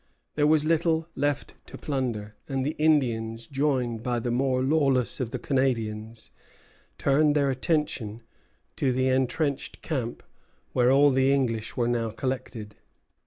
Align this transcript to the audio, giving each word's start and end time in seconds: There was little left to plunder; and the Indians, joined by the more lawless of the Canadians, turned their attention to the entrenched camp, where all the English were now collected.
There 0.33 0.47
was 0.47 0.65
little 0.65 1.07
left 1.15 1.53
to 1.67 1.77
plunder; 1.77 2.35
and 2.49 2.65
the 2.65 2.75
Indians, 2.79 3.45
joined 3.45 4.01
by 4.01 4.17
the 4.17 4.31
more 4.31 4.63
lawless 4.63 5.19
of 5.19 5.29
the 5.29 5.37
Canadians, 5.37 6.31
turned 6.97 7.35
their 7.35 7.51
attention 7.51 8.23
to 8.77 8.91
the 8.91 9.09
entrenched 9.09 9.83
camp, 9.83 10.23
where 10.73 10.91
all 10.91 11.11
the 11.11 11.31
English 11.31 11.77
were 11.77 11.87
now 11.87 12.09
collected. 12.09 12.77